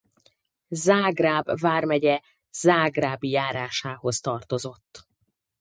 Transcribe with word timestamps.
Zágráb 0.69 1.59
vármegye 1.59 2.19
Zágrábi 2.59 3.29
járásához 3.29 4.19
tartozott. 4.21 5.07